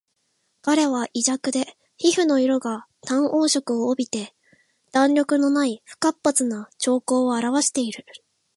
[0.63, 4.33] 彼は胃弱で皮膚の色が淡黄色を帯びて
[4.91, 8.03] 弾力のない不活発な徴候をあらわしている